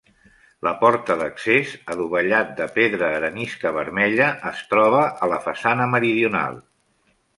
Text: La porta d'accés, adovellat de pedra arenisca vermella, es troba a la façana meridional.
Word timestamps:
La 0.67 0.71
porta 0.77 1.17
d'accés, 1.19 1.73
adovellat 1.95 2.49
de 2.61 2.67
pedra 2.77 3.09
arenisca 3.19 3.75
vermella, 3.77 4.31
es 4.53 4.65
troba 4.73 5.05
a 5.27 5.31
la 5.35 5.39
façana 5.49 5.89
meridional. 5.93 6.59